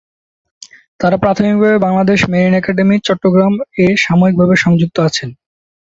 [0.99, 3.53] তারা প্রাথমিকভাবে Bangladesh marine academy, Chittagong
[3.79, 5.29] এ সাময়িকভাবে সংযুক্ত আছেন।